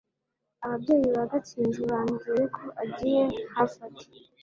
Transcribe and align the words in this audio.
ababyeyi 0.65 1.07
ba 1.15 1.23
gatsinzi 1.31 1.81
bambwiye 1.91 2.43
ko 2.55 2.63
agiye 2.83 3.23
harvard 3.53 3.97